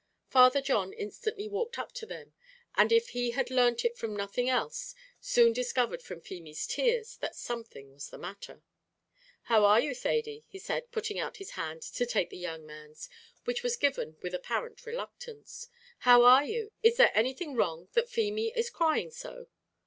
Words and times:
Father 0.29 0.61
John 0.63 0.93
instantly 0.93 1.47
walked 1.47 1.77
up 1.77 1.91
to 1.91 2.07
them, 2.07 2.33
and 2.73 2.91
if 2.91 3.09
he 3.09 3.29
had 3.37 3.51
learnt 3.51 3.85
it 3.85 3.95
from 3.95 4.15
nothing 4.15 4.49
else, 4.49 4.95
soon 5.19 5.53
discovered 5.53 6.01
from 6.01 6.21
Feemy's 6.21 6.65
tears, 6.65 7.17
that 7.17 7.35
something 7.35 7.91
was 7.93 8.09
the 8.09 8.17
matter. 8.17 8.63
"How 9.43 9.63
are 9.63 9.79
you, 9.79 9.93
Thady?" 9.93 10.43
he 10.47 10.57
said, 10.57 10.91
putting 10.91 11.19
out 11.19 11.37
his 11.37 11.51
hand 11.51 11.83
to 11.83 12.07
take 12.07 12.31
the 12.31 12.37
young 12.39 12.65
man's, 12.65 13.09
which 13.45 13.61
was 13.61 13.77
given 13.77 14.17
with 14.23 14.33
apparent 14.33 14.87
reluctance; 14.87 15.69
"how 15.99 16.23
are 16.23 16.45
you? 16.45 16.71
is 16.81 16.97
there 16.97 17.11
anything 17.13 17.53
wrong, 17.53 17.87
that 17.93 18.09
Feemy 18.09 18.51
is 18.55 18.71
crying 18.71 19.11
so?" 19.11 19.49